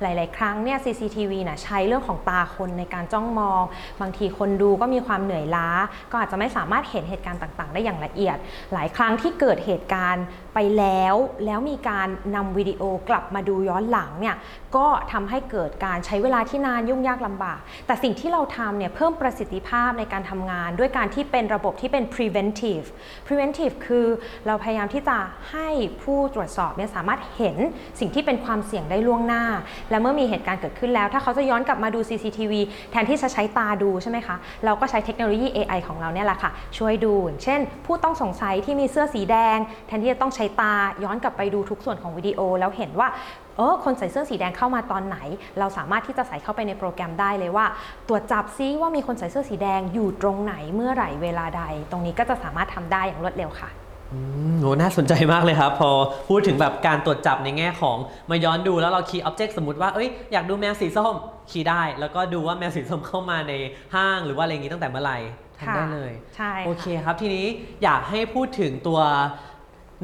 [0.00, 3.62] หลาย ๆ ครั้งเนี่ย CCTV นะใช้เรื่องของตาคนในการจ้องมอง
[4.00, 5.68] บางทีคนดูก็มีความเหนื่อยล้า
[6.10, 8.36] ก็อาจจะไม่สามารถเห็นเหตุการณ์ต่าง ๆ ได้อย่างละเอียด
[8.72, 10.24] หลายครั้งที่เกิดเหตุการณ์
[10.58, 11.14] ไปแล้ว
[11.46, 14.36] แล้วมีการนำวิดีโอกลับมาดูย้อนหลังเนี่ย
[14.76, 22.86] ก็ทำให้เกิดการใช้เวลาที่นานยุ่งยากลำบาก แต่สิ่งที่เราทำเนี่ยเพิ่มประสิทธิภาพในการทำงาน ด้วยการที่เป็นระบบที่เป็น preventive
[23.26, 24.06] preventive คือ
[24.46, 25.16] เราพยายามที่จะ
[25.50, 25.68] ให้
[26.02, 27.56] ผู้ตรวจสอบเนี่ยสามารถเห็น
[28.00, 29.44] สิ่งที่เป็นความเสี่ยงได้ล่วงหน้า
[29.90, 32.52] และเมื่อมีเหตุการณ์เกิดขึ้นแล้ว ถ้าเขาจะย้อนกลับมาดู CCTV
[32.90, 37.14] แทนที่จะใช้ตาดูใช่ไหมคะ เราก็ใช้เทคโนโลยี AI ของเราเนี่ยแหละค่ะ ช่วยดู
[37.44, 40.72] เช่น ผู้ต้องสงสัยที่มีเสื้อสีแดง แทนที่จะต้องใช้ตา
[41.04, 43.08] ย้อนกลับไปดูทุกส่วนของวิดีโอ แล้วเห็นว่า
[43.56, 45.18] เออคนใส่เสื้อสีแดงเข้ามาตอนไหน
[45.58, 47.66] เราสามารถที่จะใส่เข้าไปในโปรแกรมได้เลยว่า
[48.08, 53.70] ตรวจจับซิว่ามีคนใส่เสื้อสีแดงอยู่ตรงไหนเมื่อไหร่เวลาใด ตรงนี้ก็จะสามารถทำได้อย่างรวดเร็วค่ะ
[54.12, 54.18] อื
[54.52, 55.90] มโหน่าสนใจมากเลยครับ พอ
[56.28, 57.96] พูดถึงแบบการตรวจจับในแง่ของ
[58.30, 61.14] มาย้อนดูแล้วเราคีย์อ็อบเจกต์สมมติว่าเอ้ยอยากดูแมวสีส้ม
[61.50, 63.52] คีย์ได้ แล้วก็ดูว่าแมวสีส้มเข้ามาใน
[63.94, 65.18] ห้างหรือว่าอะไรอย่างนี้ตั้งแต่เมื่อไหร่
[65.58, 67.46] ทำได้เลย ใช่ โอเคครับ ทีนี้
[67.82, 69.00] อยากให้พูดถึงตัว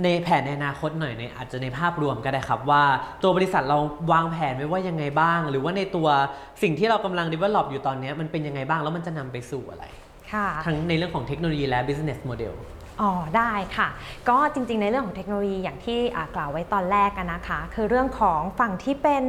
[0.04, 2.82] ในแผนในอนาคตหน่อยในอาจจะในภาพรวมก็ได้ครับ ว่า
[3.22, 3.78] ตัวบริษัทเรา
[4.12, 6.08] วางแผนไว้ว่ายังไงบ้าง หรือว่าในตัว
[6.62, 9.84] สิ่งที่เรากำลัง develop อยู่ตอนนี้มันเป็นยังไงบ้างแล้วมันจะนำไปสู่อะไร
[10.32, 12.54] ค่ะ ทั้งในเรื่องของเทคโนโลยีและ business model
[13.00, 13.88] อ๋อได้ค่ะ
[14.28, 15.98] ก็จริงๆ ในเรื่องของเทคโนโลยีอย่างที่
[16.34, 19.22] กล่าวไว้ตอนแรกกันนะคะ คือเรื่องของฝั่งที่เป็น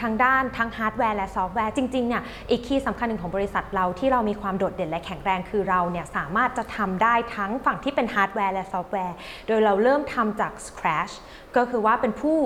[0.00, 11.14] ทางด้านทั้งฮาร์ดแวร์และซอฟต์แวร์จริงๆเนี่ยอีก key สำคัญหนึ่งของบริษัทเราที่เรามีความโดดเด่นและแข็งแรงคือเราเนี่ยสามารถจะทำได้ทั้งฝั่งที่เป็นฮาร์ดแวร์และซอฟต์แวร์ โดยเราเริ่มทำจาก scratch
[11.56, 12.38] ก็คือว่าเป็นผู้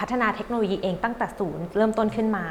[0.00, 2.46] พัฒนาเทคโนโลยีเองตั้งแต่ศูนย์เริ่มต้นขึ้นมา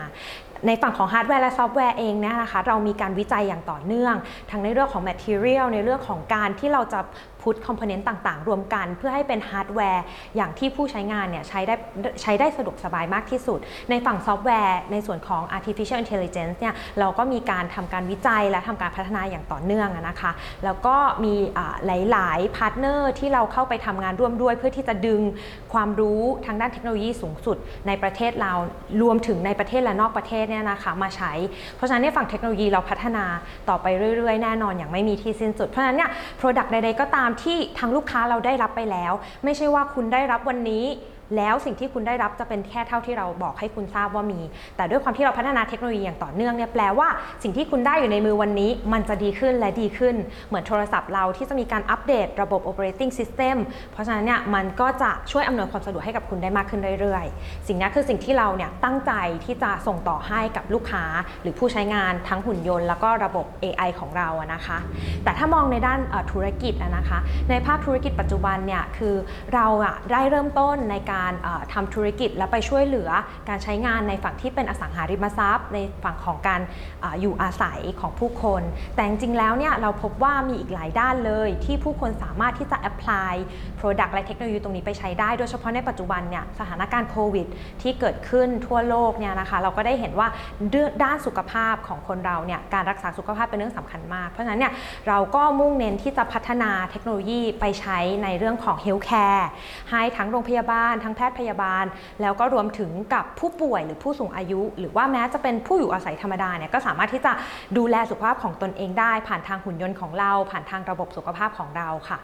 [0.68, 4.16] ในฝั่งของฮาร์ดแวร์และซอฟต์แวร์เองเนี่ยนะคะเรามีการวิจัยอย่างต่อเนื่อง
[4.52, 7.00] ทั้งในเรื่องของ Material ในเรื่องของการที่เราจะ
[7.42, 10.04] put component ต่างๆ รวมกัน เพื่อให้เป็นฮาร์ดแวร์
[10.36, 11.76] อย่างที่ผู้ใช้งานเนี่ยใช้ได้
[12.22, 20.32] ใช้ได้สะดวกสบายมากที่สุด ในฝั่งซอฟต์แวร์ในส่วนของ artificial intelligence เนี่ยเราก็มีการทำการวิจัยและทำการพัฒนาอย่างต่อเนื่องนะคะ
[20.66, 21.34] แล้วก็มี
[21.86, 25.22] หลายๆ partner ที่เราเข้าไปทำงานร่วมด้วย เพื่อที่จะดึง
[25.74, 28.54] ความรู้ทางด้านเทคโนโลยีสูงสุดในประเทศเรา
[29.02, 31.32] รวมถึงในประเทศและนอกประเทศเนี่ยนะคะมาใช้
[31.76, 33.26] เพราะฉะนั้นในฝั่งเทคโนโลยีเราพัฒนา
[33.70, 33.86] ต่อไป
[34.18, 39.14] เรื่อยๆ แน่นอนอย่างไม่มีที่สิ้นสุดเพราะฉะนั้นเนี่ย Product ใดๆก็ตามที่ทางลูกค้าเราได้รับไปแล้ว
[39.44, 40.86] ไม่ใช่ว่าคุณได้รับวันนี้
[41.38, 44.42] แล้วสิ่งที่คุณได้รับจะเป็นแค่เท่าที่เราบอกให้คุณทราบว่ามี
[44.78, 47.08] แต่ด้วยความที่เราพัฒนาเทคโนโลยีอย่างต่อเนื่องเนี่ยแปลว่า
[47.44, 50.16] สิ่งที่คุณได้อยู่ในมือวันนี้ มันจะดีขึ้นและดีขึ้น
[50.48, 53.58] เหมือนโทรศัพท์เราที่จะมีการอัปเดตระบบ operating system
[53.92, 59.12] เพราะฉะนั้นเนี่ยมันก็จะช่วยอำนวยความสะดวกให้กับคุณได้มากขึ้นเรื่อยๆ สิ่งนี้คือสิ่งที่เราเนี่ยตั้งใจ
[59.46, 61.04] ที่จะส่งต่อให้กับลูกค้า
[61.42, 64.78] หรือผู้ใช้งานทั้งหุ่นยนต์แล้วก็ระบบ AI ของเราอะนะคะ
[65.24, 66.00] แต่ถ้ามองในด้าน
[66.32, 69.16] ธุรกิจอะนะคะ ในภาคธุรกิจปัจจุบันเนี่ยคือ
[69.54, 73.10] เราอะได้เริ่มต้นในการเอ่อทำธุรกิจและไปช่วยเหลือ
[73.50, 76.62] การใช้งานในฝั่งที่เป็นอสังหาริมทรัพย์ ในฝั่งของการ
[77.04, 78.62] ออยู่อาศัยของผู้คน
[78.96, 83.34] แต่จริงๆแล้วเนี่ยเราพบว่ามีอีกหลายด้านเลย ที่ผู้คนสามารถที่จะ apply
[83.80, 87.48] product และเทคโนโลยีตรงนี้ไปใช้ได้ โดยเฉพาะในปัจจุบันเนี่ยสถานการณ์โควิด
[87.82, 90.28] ที่เกิดขึ้นทั่วโลกเนี่ยนะคะเราก็ได้เห็นว่า
[91.04, 94.74] ด้านสุขภาพของคนเราเนี่ยการรักษาสุขภาพเป็นเรื่องสำคัญมาก เพราะฉะนั้นเนี่ย
[95.08, 99.46] เราก็มุ่งเน้นที่จะพัฒนาเทคโนโลยีไปใช้ในเรื่องของ healthcare
[99.92, 101.86] ให้ทั้งโรงพยาบาลทั้งแพทย์พยาบาล
[102.22, 107.32] แล้วก็รวมถึงกับผู้ป่วยหรือผู้สูงอายุ หรือว่าแม้จะเป็นผู้อยู่อาศัยธรรมดาเนี่ยก็สามารถที่จะ
[107.78, 112.18] ดูแลสุขภาพของตนเองได้ ผ่านทางหุ่นยนต์ของเรา ผ่านทางระบบสุขภาพของเราค่ะ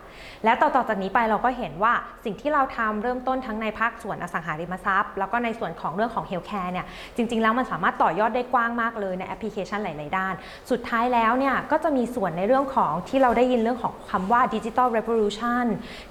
[0.43, 1.93] และต่อจากนี้ไปเราก็เห็นว่า
[2.25, 10.33] สิ่งที่เราทำเริ่มต้นทั้งในภาคส่วนอสังหาริมทรัพย์ แล้วก็ในส่วนของเรื่องของ healthcare เนี่ยจริง ๆ แล้วมันสามารถต่อยอดได้กว้างมากเลยในแอปพลิเคชันหลาย ๆ ด้าน
[10.71, 15.65] สุดท้ายแล้วเนี่ยก็จะมีส่วนในเรื่องของที่เราได้ยินเรื่องของคำว่าดิจิ t a ลเร v o l u t i o n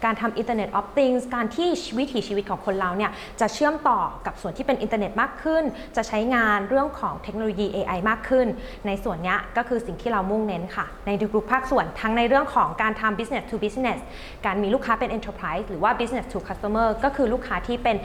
[0.05, 5.65] การทำ Internet of Things การที่วิถีชีวิตของคนเราเนี่ยจะเชื่อมต่อกับส่วนที่เป็นอินเทอร์เน็ตมากขึ้น
[5.97, 8.47] จะใช้งานเรื่องของเทคโนโลยี AI มากขึ้น
[8.87, 14.01] ในส่วนนี้ก็คือสิ่งที่เรามุ่งเน้นค่ะ ในทุกๆภาคส่วนทั้งในเรื่องของการทำ business to business
[14.47, 17.97] การมีลูกค้าเป็น enterprise หรือว่า business to customer ก็คือลูกค้าที่เป็น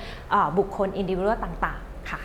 [0.57, 2.21] บุคคล individual ต่างๆ ค่ะ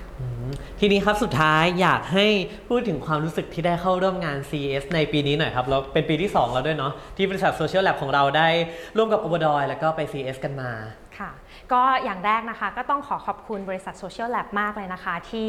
[0.80, 2.26] ทีนี้ครับสุดท้ายอยากให้
[2.68, 8.48] พูดถึงความรู้สึกที่ได้เข้าร่วมงาน CES ในปีนี้หน่อยครับแล้วเป็นปีที่ 2 แล้วด้วยเนาะที่บริษัท Social Lab ของเราได้
[8.96, 10.70] ร่วมกับ o b e r o y แล้วก็ไป CES กันมา
[11.72, 15.48] ก็อย่างแรกนะคะก็ต้องขอขอบคุณบริษัท Social Lab มากเลยนะคะ ที่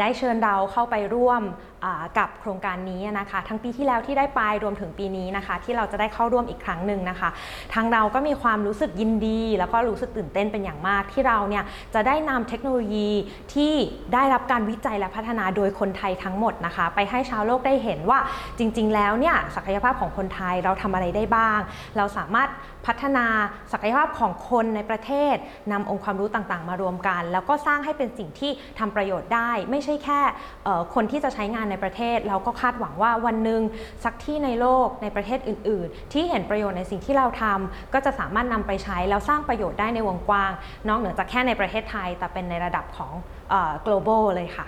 [0.00, 1.42] ได้เชิญเราเข้าไปร่วม
[2.18, 7.28] กับโครงการนี้นะคะ ทั้งปีที่แล้วที่ได้ไปรวมถึงปีนี้นะคะ ที่เราจะได้เข้าร่วมอีกครั้งหนึ่งนะคะ
[7.74, 11.64] ทางเราก็มีความรู้สึกยินดี แล้วก็รู้สึกตื่นเต้นเป็นอย่างมาก ที่เราเนี่ย
[11.94, 13.10] จะได้นำเทคโนโลยี
[13.54, 13.72] ที่
[14.14, 18.18] ได้รับการวิจัยและพัฒนาโดยคนไทยทั้งหมดนะคะ ไปให้ชาวโลกได้เห็นว่า
[18.58, 21.60] จริง ๆ แล้วเนี่ยศักยภาพของคนไทยเราทำอะไรได้บ้าง
[21.96, 22.50] เราสามารถ
[22.86, 23.26] พัฒนา
[23.72, 25.36] ศักยภาพของคนในประเทศ
[25.72, 30.20] นำองค์ความรู้ต่างๆ มารวมกัน แล้วก็สร้างให้เป็นสิ่งที่ทำประโยชน์ได้ ไม่ใช่แค่
[30.94, 33.62] คนที่จะใช้งานในประเทศ เราก็คาดหวังว่าวันหนึ่ง
[34.04, 40.52] สักที่ในโลกในประเทศอื่น ๆ ที่เห็นประโยชน์ในสิ่งที่เราทำก็จะสามารถนำไปใช้แล้วสร้างประโยชน์ได้ในวงกว้าง
[40.88, 43.12] นอกเหนือจากแค่ในประเทศไทย แต่เป็นในระดับของ
[43.86, 44.66] global เลยค่ะ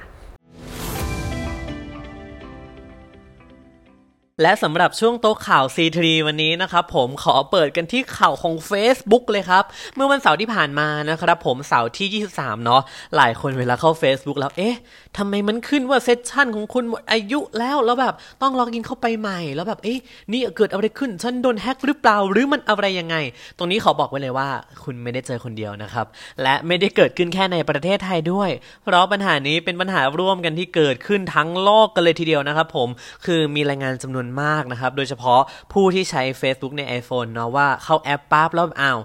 [4.42, 12.82] และสำหรับช่วงโต๊ะข่าว C3 วันนี้นะครับผมขอเปิดกันที่ข่าวของ Facebook เลยครับ เมื่อวันเสาร์ที่ผ่านมานะครับผมเสาร์ที่ 23 เนาะ
[13.16, 14.76] หลายคนเวลาเข้า Facebook แล้ว เอ๊ะ
[15.16, 19.98] ทำไมมันขึ้นว่าเซสชันของคุณหมดอายุแล้วแล้วแบบต้องล็อกอินเข้าไปใหม่ แล้วแบบเอ๊ะ
[20.32, 23.16] นี่เกิดอะไรขึ้น ฉันโดนแฮกหรือเปล่าหรือมันอะไรยังไง
[23.58, 24.48] ตรงนี้ขอบอกไว้เลยว่า
[24.84, 26.06] คุณไม่ได้เจอคนเดียวนะครับ
[26.42, 28.50] และไม่ได้เกิดขึ้นแค่ในประเทศไทยด้วย
[28.82, 32.88] เพราะปัญหานี้เป็นปัญหาร่วมกันที่เกิดขึ้นทั้งโลกกันเลยทีเดียวนะครับผม
[33.24, 35.40] คือมีรายงานจำนวนมากนะครับ โดยเฉพาะ
[35.72, 38.98] ผู้ที่ใช้ Facebook ใน iPhone เนาะว่าเข้าแอปปั๊บแล้วอ้าว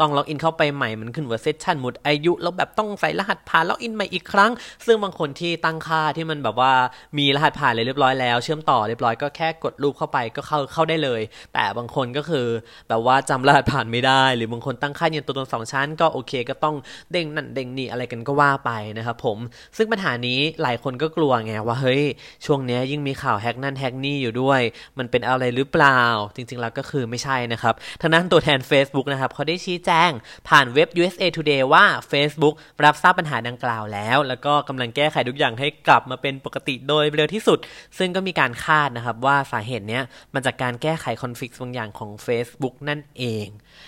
[0.00, 4.52] ต้องล็อกอินเข้าไปใหม่มันขึ้นว่าเซสชันหมดอายุ แล้วแบบต้องใส่รหัสผ่านล็อกอินใหม่อีกครั้ง
[4.86, 6.72] ซึ่งบางคนที่ตั้งค่าที่มันแบบว่า
[7.18, 11.20] มีรหัสผ่านเลยเรียบร้อยแล้ว เชื่อมต่อเรียบร้อยก็แค่กดรูปเข้าไปก็เข้าเข้าได้เลย
[11.54, 12.46] แต่บางคนก็คือ
[12.88, 16.76] แบบว่าจำรหัสผ่านไม่ได้ หรือบางคนตั้งค่ายืนตัวตนสองชั้นก็โอเค ก็ต้อง
[17.12, 19.38] เด้งนั่นเด้งนี่อะไรกันก็ว่าไปนะครับผม
[19.76, 22.02] ซึ่งปัญหานี้หลายคนก็กลัวไงว่าเฮ้ย
[22.46, 24.60] ช่วงนี้ยิ่งมีข่าวแฮกนั่นแฮกนี่อยู่ด้วย
[24.98, 26.00] มันเป็นอะไรหรือเปล่า
[26.36, 30.10] จริงๆแล้วก็คือไม่ใช่นะครับทางนั้นตัวแทน Facebook นะครับเขาได้ชี้แจง
[30.48, 37.58] ผ่านเว็บ USA Today ว่า Facebook รับทราบปัญหาดังกล่าวแล้ว แล้วก็กำลังแก้ไขทุกอย่างให้กลับมาเป็นปกติโดยเร็วที่สุด
[37.98, 40.02] ซึ่งก็มีการคาดนะครับว่าสาเหตุเนี้ย
[40.34, 43.46] มันจากการแก้ไขคอนฟ lict บางอย่างของ Facebook นั่นเอง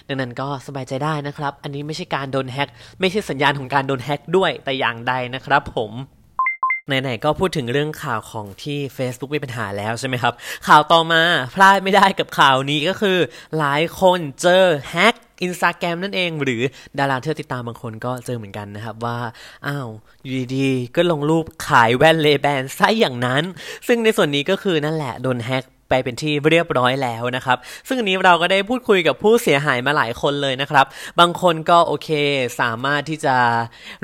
[0.08, 2.68] ดังนั้นก็สบายใจได้นะครับ อันนี้ไม่ใช่การโดนแฮ็ก
[3.00, 5.92] ไม่ใช่สัญญาณของการโดนแฮ็กด้วยแต่อย่างใดนะครับผม
[6.88, 10.34] ไหนๆก็พูดถึงเรื่องข่าวของที่ Facebook มีปัญหาแล้วใช่ไหมครับ
[10.68, 11.22] ข่าวต่อมา
[11.54, 13.18] พลาดไม่ได้กับข่าวนี้ก็คือ
[13.58, 16.62] หลายคนเจอแฮกอินสตาแกรมนั่นเอง หรือ
[16.98, 19.18] ดาราที่เราติดตามบางคนก็เจอเหมือนกันนะครับว่า
[19.66, 19.88] อ้าว
[20.22, 23.42] อยู่ดีๆ ก็ลงรูปขายแว่น Ray-Ban ซะอย่างนั้น
[23.86, 30.86] ซึ่งในส่วนนี้ก็คือนั่นแหละ โดนแฮก ไปเป็นที่เรียบร้อยแล้วนะครับ ซึ่งนี้เราก็ได้พูดคุยกับผู้เสียหายมาหลายคนเลยนะครับ
[31.20, 32.08] บางคนก็โอเค
[32.60, 33.36] สามารถที่จะ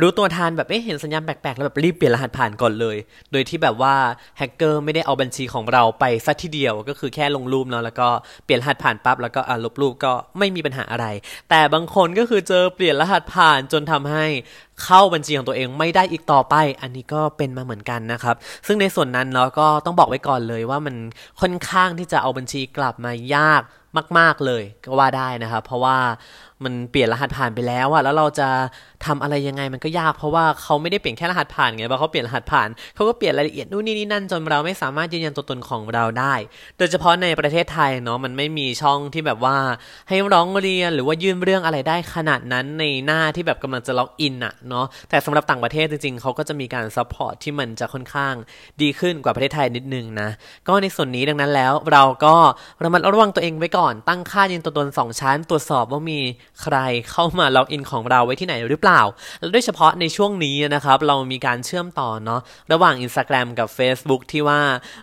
[0.00, 2.96] รู้ตัวทันแบบเอ๊ะเห็นสัญญาณแปลกๆแล้วแบบรีบเปลี่ยนรหัสผ่านก่อนเลย
[3.32, 3.94] โดยที่แบบว่า
[4.38, 8.08] แฮกเกอร์ไม่ได้เอาบัญชีของเราไปซะทีเดียวก็คือแค่ลงรูปเนาะแล้วก็
[8.44, 11.06] เปลี่ยนรหัสผ่านปั๊บแล้วก็อ่าลบรูปก็ไม่มีปัญหาอะไร
[11.50, 14.26] แต่บางคนก็คือเจอเปลี่ยนรหัสผ่านจนทำให้
[14.82, 20.96] เข้าบัญชีของตัวเองไม่ได้อีกต่อไป อันนี้ก็เป็นมาเหมือนกันนะครับ ซึ่งในส่วนนั้นเราก็ต้องบอกไว้ก่อนเลยว่ามัน
[21.40, 23.62] ค่อนข้างที่จะเอาบัญชีกลับมายาก
[24.18, 25.96] มาก ๆเลยก็ว่าได้นะครับ เพราะว่า
[26.64, 28.48] มันเปลี่ยนรหัสผ่านไปแล้วอะแล้วเราจะ
[29.06, 36.34] ทำอะไรยังไงมันก็ยากเพราะว่าเขาไม่ได้เปลี่ยนแค่รหัสผ่านไงเพราะเขาเปลี่ยนรหัสผ่านเขาก็เปลี่ยนรายละเอียดนู่นนี่นี่นั่นจนเราไม่สามารถยืนยันตัวตนของเราได้
[36.78, 39.56] โดยเฉพาะในประเทศไทยเนาะมันไม่มีช่องที่แบบว่า
[40.08, 48.34] ให้ร้องเรียนหรือว่ายื่นเรื่องอะไรได้ขนาดนั้นในหน้าที่แบบกำลังจะล็อกอินอะเนาะแต่สำหรับต่างประเทศจริงๆเขาก็จะมีการ support ที่มันจะค่อนข้าง
[48.82, 50.28] ดีขึ้นกว่าประเทศไทยนิดนึงนะ
[50.68, 52.34] ก็ในส่วนนี้ดังนั้นแล้วเราก็
[52.82, 56.20] ระมัดระวังตัวเองไว้ก่อนตั้งค่ายืนยันตัวตน2ชั้นตรวจสอบว่ามี
[56.62, 56.76] ใคร
[57.10, 59.00] เข้ามาล็อกอินของเราไว้ที่ไหนหรือเปล่า
[59.40, 62.40] แล้วโดยเฉพาะในช่วงนี้นะครับ เรามีการเชื่อมต่อเนาะ
[62.72, 64.60] ระหว่าง Instagram กับ Facebook ที่ว่า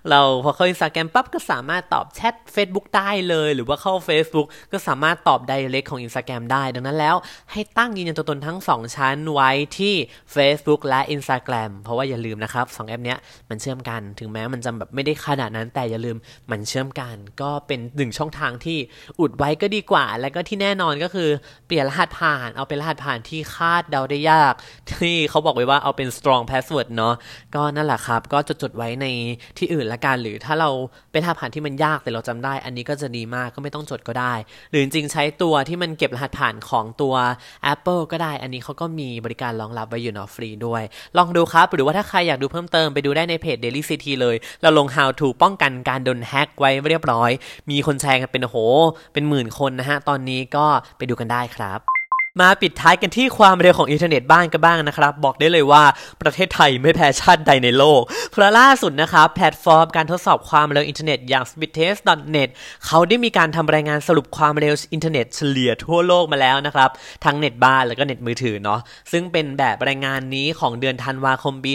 [0.09, 7.15] เราพอเข้า Instagram ปั๊บก็สามารถตอบแชท Facebook ได้เลย หรือว่าเข้า Facebook ก็สามารถตอบ Direct ของ Instagram ได้ ดังนั้นแล้ว
[7.51, 9.93] ให้ตั้งยืนยันตัวตนทั้ง 2 ชั้นไว้ที่
[10.35, 13.17] Facebook และ Instagram เพราะว่าอย่าลืมนะครับ2แอปเนี้ย
[13.49, 16.17] มันเชื่อมกันถึงแม้มันจะแบบไม่ได้ขนาดนั้นแต่อย่าลืม
[16.51, 18.77] มันเชื่อมกัน ก็เป็นหนึ่งช่องทางที่
[19.19, 21.29] อุดไว้ก็ดีกว่า แล้วก็ที่แน่นอนก็คือ
[21.67, 24.53] เปลี่ยนรหัสผ่าน เอาเป็นรหัสผ่านที่คาดเดาได้ยาก
[25.01, 27.15] ที่เขาบอกไว้ว่าเอาเป็น strong password เนาะ
[27.55, 29.05] ก็นั่นแหละครับ ก็จดจดไว้ใน
[29.57, 30.69] ที่อื่นละกัน หรือถ้าเรา
[31.11, 34.33] เป็นรหัสผ่านที่มันยากแต่เราจำได้ อันนี้ก็จะดีมากก็ไม่ต้องจดก็ได้
[34.69, 37.15] หรือจริงใช้ตัวที่มันเก็บรหัสผ่านของตัว
[37.73, 40.83] Apple ก็ได้ อันนี้เขาก็มีบริการรองรับไว้อยู่เนาะฟรีด้วย
[41.17, 47.31] ลองดูครับ หรือว่าถ้าใครอยากดูเพิ่มเติมไปดูได้ในเพจ Daily City เลย เราลง how to ป้องกันการโดนแฮ็กไว้เรียบร้อย
[47.69, 48.55] มีคนแชร์กันเป็นโห
[49.13, 50.65] เป็นหมื่นคนนะฮะ ตอนนี้ก็
[50.97, 51.90] ไปดูกันได้ครับ
[52.39, 55.83] มาปิดท้ายกันที่ความเร็วของอินเทอร์เน็ตบ้านกันบ้างนะครับ บอกได้เลยว่า
[56.21, 62.49] ประเทศไทยไม่แพ้ชาติใดในโลก เพราะล่าสุดนะครับแพลตฟอร์มการทดสอบความเร็วอินเทอร์เน็ตอย่าง speedtest.net
[62.85, 66.89] เขาได้มีการทำรายงานสรุปความเร็วอินเทอร์เน็ตเฉลี่ยทั่วโลกมาแล้วนะครับ
[67.25, 68.79] ทั้งเน็ตบ้านแล้วก็เน็ตมือถือเนาะ
[69.11, 71.73] ซึ่งเป็นแบบรายงานนี้ของเดือนธันวาคมปี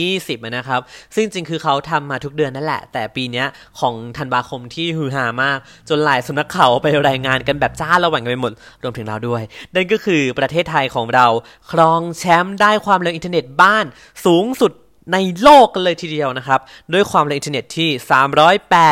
[0.00, 0.80] 2020นะครับ
[1.14, 3.44] ซึ่งจริงคือเขาทำมาทุกเดือนนั่นแหละ แต่ปีนี้
[3.80, 11.26] ของธันวาคมที่ฮือฮามาก จนหลายสำนักข่าวไปรายงานกันแบบจ้าละหวั่นกันไปหมดรวมถึงเราด้วยนั่นก็คือประเทศไทยของเรา
[11.70, 13.84] ครองแชมป์ได้ความเร็วอินเทอร์เน็ตบ้าน
[14.24, 14.72] สูงสุด
[15.12, 16.60] ในโลกกันเลยทีเดียวนะครับ
[16.92, 17.90] ด้วยความเร็วอินเทอร์เน็ตที่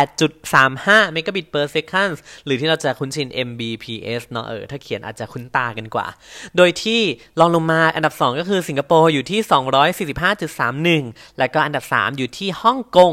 [0.05, 2.13] 308.35 megabit per second
[2.45, 6.07] หรือที่เราจะคุ้นชิน Mbps เนาะเออ ถ้าเขียนอาจจะคุ้นตากันกว่า
[6.57, 7.01] โดยที่
[7.39, 9.41] รองลงมาอันดับ 2 ก็คือสิงคโปร์อยู่ที่
[11.01, 13.13] 245.31 แล้วก็อันดับ 3 อยู่ที่ฮ่องกง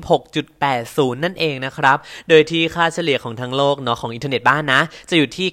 [0.00, 1.96] 226.80 นั่นเองนะครับ
[2.28, 5.48] โดยที่ค่าเฉลี่ยของทั้งโลกเนาะของอินเทอร์เน็ตบ้านนะ จะอยู่ที่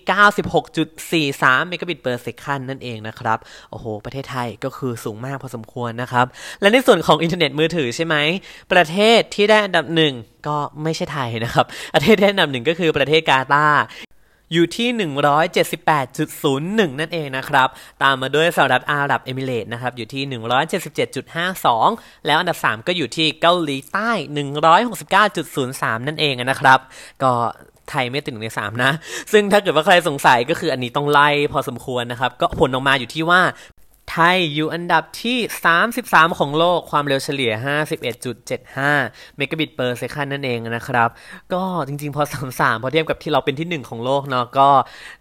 [1.32, 3.38] 96.43 megabit per second นั่นเองนะครับ
[3.72, 6.16] โอ้โห ประเทศไทยก็คือสูงมากพอสมควรนะครับ
[6.62, 8.15] และในส่วนของอินเทอร์เน็ตมือถือใช่ไหม
[8.73, 10.13] ประเทศที่ได้อันดับหนึ่ง
[10.47, 13.82] ก็ไม่ใช่ไทยนะครับ ประเทศที่ได้อันดับหนึ่งก็คือประเทศกาตาร์
[14.53, 17.67] อยู่ที่ 178.01 นั่นเองนะครับ
[18.03, 20.23] ตามมาด้วยสหรัฐอาหรับเอมิเรต์นะครับ อยู่ที่
[21.06, 24.12] 177.52 แล้วอันดับ 3 ก็อยู่ที่เกาหลีใต้
[24.89, 26.80] 169.03 นั่นเองนะครับ
[27.23, 27.32] ก็
[27.89, 28.91] ไทยไม่ติดหนึ่งในสามนะ
[29.32, 33.41] ซึ่งถ้าเกิดว่าใครสงสัยก็คืออันนี้ต้องไล่พอสมควรนะครับ ก็ผลออกมาอยู่ที่ว่า
[34.12, 35.38] ไทยอยู่อันดับที่
[35.88, 37.52] 33 ของโลกความเร็วเฉลี่ย
[38.26, 41.10] 51.75 เมกะบิต per second นั่นเองนะครับ
[41.54, 44.70] ก็จริงๆ พอ 33 พอเทียบกับที่เราเป็นที่ 1 ของโลกเนาะก็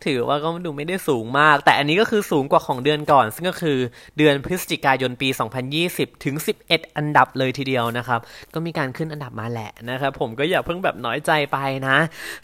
[0.04, 3.78] ถือว่าก็ดูไม่ได้สูงมาก แต่อันนี้ก็คือสูงกว่าของเดือนก่อน ซึ่งก็คือ
[4.18, 5.28] เดือนพฤศจิกายนปี
[5.76, 6.34] 2020 ถึง
[6.66, 8.20] 11 อันดับเลยทีเดียวนะครับ
[8.54, 11.96] ก็มีการขึ้นอันดับมาแหละนะครับผมก็อย่าเพิ่งแบบน้อยใจไปนะ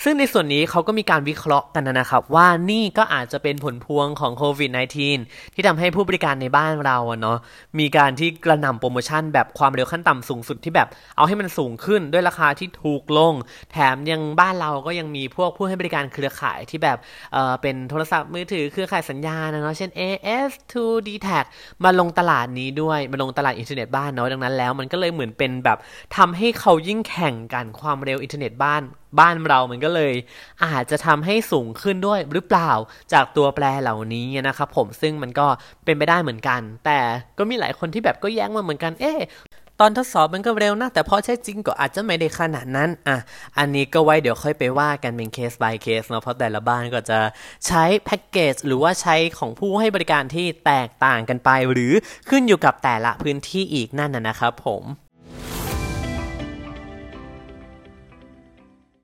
[0.04, 4.70] ซึ่งในส่วนนี้เขาก็มีการวิเคราะห์กันนะครับ ว่านี่ก็อาจจะเป็นผลพวงของโควิด
[5.14, 7.38] -19 ที่ทำให้ผู้บริการในบ้านเราเนาะ
[7.78, 13.34] มีการที่กระหน่ำโปรโมชั่นแบบความเร็วขั้นต่ำสูงสุดที่แบบ เอาให้มันสูงขึ้นด้วยราคาที่ถูกลง
[13.72, 16.98] แถมยังบ้านเราก็ยังมีพวกผู้ให้บริการเครือข่ายที่แบบ
[17.32, 21.44] เออเป็นโทรศัพท์มือถือเครือข่ายสัญญาณนะเนาะเช่น AS 2 d t a c
[21.84, 25.78] มาลงตลาดนี้ด้วยมาลงตลาดอินเทอร์เน็ตบ้านเนาะดังนั้นแล้วมันก็เลยเหมือนเป็นแบบ
[26.16, 28.82] ทำให้เขายิ่งแข่งกันความเร็วอินเทอร์เน็ตบ้าน
[29.20, 30.14] บ้านเรามันก็เลย
[30.64, 32.70] อาจจะทำให้สูงขึ้นด้วยหรือเปล่า
[33.12, 35.46] จากตัวแปรเหล่านี้นะครับผมซึ่งมันก็
[35.84, 36.98] เป็นไปได้เหมือนกัน แต่
[37.38, 39.14] ก็มีหลายคนที่แบบก็แย้งมาเหมือนกันเอ๊
[39.80, 43.16] ตอนทดสอบมันก็เร็วนะ แต่พอใช้จริงก็อาจจะไม่ได้ขนาดนั้น อะ
[43.58, 47.18] อันนี้ก็ไว้เดี๋ยวค่อยไปว่ากันเป็นเคส by เคสเนาะเพราะแต่ละบ้านก็จะ
[47.66, 51.92] ใช้แพ็กเกจหรือว่าใช้ของผู้ให้บริการที่แตกต่างกันไป หรือ
[52.28, 54.82] ขึ้นอยู่กับแต่ละพื้นที่อีกนั่นนะครับผม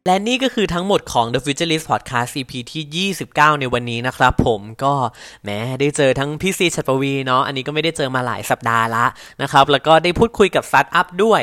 [0.09, 4.95] และนี่ก็คือทั้งหมดของ The Futurist Podcast EP ที่ 29 ในวันนี้นะครับผมก็
[5.45, 9.07] แม้ได้เจอทั้งพี่ซีชัดปวีเนาะอันนี้ก็ไม่ได้เจอมาหลายสัปดาห์ละ
[9.43, 11.43] นะครับ แล้วก็ได้พูดคุยกับสตาร์ทอัพด้วย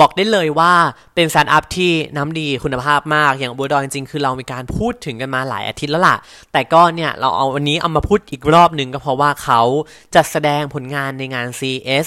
[0.00, 0.72] บอกได้เลยว่า
[1.14, 6.16] เป็นสตาร์ทอัพที่น้ำดีคุณภาพมาก อย่างบัวดอยจริงๆ คือเรามีการพูดถึงกันมาหลายอาทิตย์แล้วล่ะ
[6.52, 9.60] แต่ก็เนี่ย เราเอาวันนี้เอามาพูดอีกรอบหนึ่งก็เพราะว่าเขา
[10.14, 12.04] จัดแสดงผลงานในงาน CES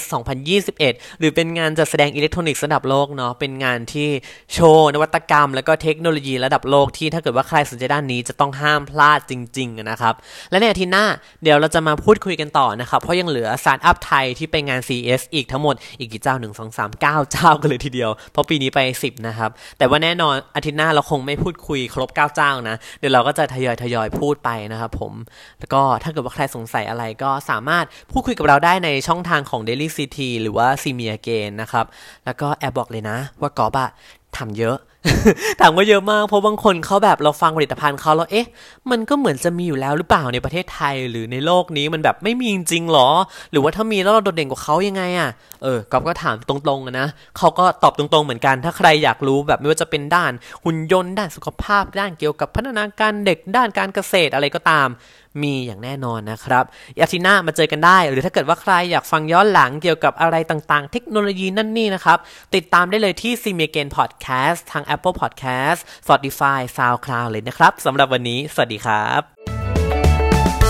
[0.58, 4.08] 2021 หรือเป็นงานจัดแสดงอิเล็กทรอนิกส์ระดับโลกเนาะเป็นงานที่
[4.52, 10.14] โชว์นวัตกรรม แล้วก็เทคโนโลยีระดับโลกที่ถ้าเกิดว่าใครสนใจด้านนี้จะต้องห้ามพลาดจริงๆนะครับ
[10.50, 11.04] และในอาทิตย์หน้า
[11.42, 25.12] เดี๋ยวเราจะมาพูดคุยกันต่อนะครับ เพราะยังเหลือสตาร์ทอัพไทยที่ไปงาน CES อีกทั้งหมดอีกกี่เจ้า 1 2 3 9 เจ้ากันเลยทีเดียว เพราะปีนี้ไป 10 นะครับ แต่ว่าแน่นอนอาทิตย์หน้าเราคงไม่พูดคุยครบ 9 เจ้านะ เดี๋ยวเราก็จะทยอยทยอยพูดไปนะครับผม
[25.58, 31.86] แล้วก็ถ้าเกิดว่าใครสงสัยอะไรก็สามารถพูดคุยกับเราได้ในช่องทางของ Daily CT หรือว่า c m e a g a i n นะครับ
[32.24, 33.88] แล้วก็แอบบอกเลยนะว่ากอบอะ
[34.36, 34.76] ทำเยอะ
[35.60, 38.46] ถามว่าเยอะมากเพราะบางคนเขาแบบเราฟังผลิตภัณฑ์เขาแล้วเอ๊ะ
[38.90, 43.08] มันก็เหมือนจะมีอยู่แล้วหรือเปล่าในประเทศไทยหรือในโลกนี้มันแบบไม่มีจริงหรอ
[43.50, 45.30] หรือว่าถ้ามีแล้วเราโดดเด่นกว่าเขายังไงอะ
[45.62, 47.08] เออก๊อฟก็ถามตรงๆนะ
[47.38, 50.32] เขาก็ตอบตรงๆเหมือนกัน ถ้าใครอยากรู้แบบไม่ว่าจะเป็นด้าน
[50.64, 54.88] หุ่นยนต์ด้านสุขภาพด้านเกี่ยวกับพัฒนาการเด็กด้านการเกษตรอะไรก็ตาม
[55.42, 56.64] มีอย่างแน่นอนนะครับ
[57.02, 62.18] อาทิตย์หน้ามาเจอกันได้ หรือถ้าเกิดว่าใครอยากฟังย้อนหลังเกี่ยวกับอะไรต่างๆ เทคโนโลยีนั่นนี่นะครับ
[62.54, 68.38] ติดตามได้เลยที่ c m e g a i n Podcast ทาง Apple Podcast Spotify SoundCloud เลยนะครับสำหรับวันนี้
[68.54, 69.22] สวัสดีครับ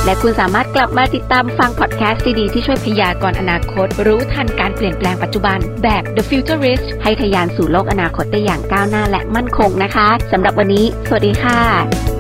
[0.05, 12.20] และคุณสามารถกลับมาติดตามฟังพอดแคสต์ดีๆที่ช่วยพยากรณ์อนาคต รู้ทันการเปลี่ยนแปลงปัจจุบันแบบ The Futurist ให้ทะยานสู่โลกอนาคตได้อย่างก้าวหน้าและมั่นคงนะคะสำหรับวันนี้ สวัสดีค่ะ